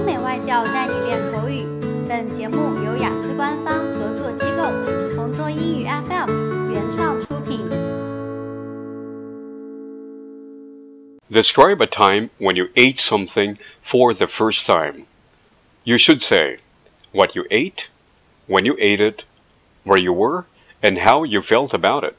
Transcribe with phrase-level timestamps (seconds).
[0.00, 1.64] 美外教带你练口语。
[2.08, 4.70] 本节目由雅思官方合作机构
[5.14, 7.68] 同桌英语 FM 原创出品。
[11.30, 15.06] Describe a time when you ate something for the first time.
[15.84, 16.58] You should say
[17.12, 17.88] what you ate,
[18.46, 19.24] when you ate it,
[19.84, 20.44] where you were,
[20.82, 22.14] and how you felt about it.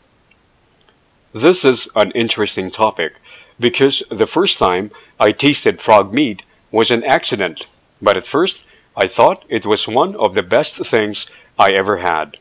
[1.33, 3.13] This is an interesting topic
[3.59, 7.65] because the first time I tasted frog meat was an accident,
[8.02, 8.64] but at first
[8.96, 11.26] I thought it was one of the best things
[11.58, 12.36] I ever had.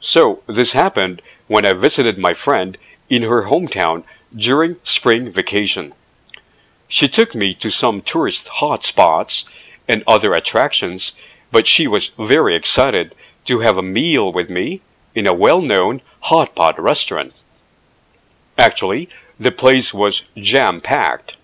[0.00, 2.76] So, this happened when I visited my friend
[3.08, 4.04] in her hometown
[4.36, 5.94] during spring vacation.
[6.88, 9.46] She took me to some tourist hot spots
[9.88, 11.12] and other attractions,
[11.50, 13.14] but she was very excited
[13.46, 14.82] to have a meal with me
[15.14, 17.32] in a well known hot pot restaurant.
[18.58, 19.08] Actually,
[19.40, 21.36] the place was jam packed.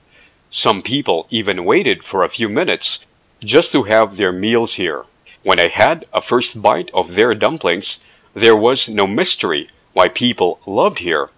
[0.50, 3.06] Some people even waited for a few minutes
[3.42, 5.04] just to have their meals here.
[5.42, 7.98] When I had a first bite of their dumplings,
[8.34, 11.30] there was no mystery why people loved here,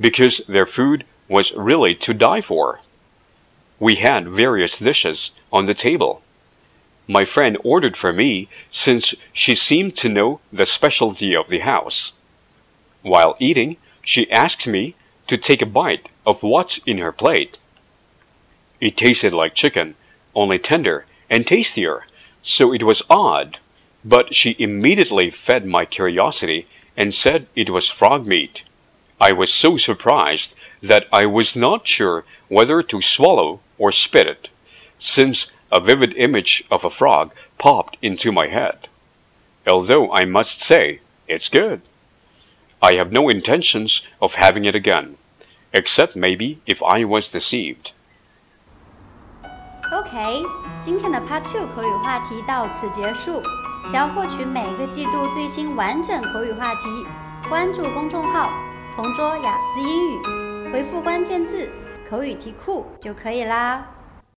[0.00, 2.80] because their food was really to die for.
[3.80, 6.22] We had various dishes on the table.
[7.08, 12.12] My friend ordered for me since she seemed to know the specialty of the house.
[13.02, 14.94] While eating, she asked me
[15.26, 17.58] to take a bite of what's in her plate.
[18.80, 19.96] It tasted like chicken,
[20.34, 22.06] only tender and tastier,
[22.42, 23.58] so it was odd,
[24.04, 28.62] but she immediately fed my curiosity and said it was frog meat.
[29.20, 34.48] I was so surprised that I was not sure whether to swallow or spit it,
[34.98, 38.88] since a vivid image of a frog popped into my head.
[39.66, 41.82] Although I must say, it's good.
[42.80, 45.18] I have no intentions of having it again,
[45.72, 47.92] except maybe if I was deceived.
[49.90, 50.44] OK，
[50.82, 53.42] 今天的 Part Two 口语话题到此结束。
[53.86, 57.06] 想要获取每个季度最新完整口语话题，
[57.48, 58.50] 关注公众号
[58.94, 60.20] “同桌雅思英语”，
[60.70, 61.70] 回复关键字
[62.10, 63.82] “口语题库”就可以啦。